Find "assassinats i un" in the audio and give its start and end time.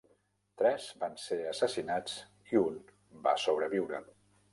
1.49-2.79